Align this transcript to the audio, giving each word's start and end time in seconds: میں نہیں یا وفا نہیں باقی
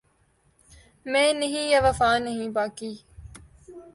میں 1.05 1.33
نہیں 1.33 1.69
یا 1.69 1.79
وفا 1.83 2.17
نہیں 2.17 2.49
باقی 2.49 2.93